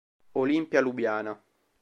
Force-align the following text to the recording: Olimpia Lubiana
Olimpia 0.31 0.81
Lubiana 0.81 1.37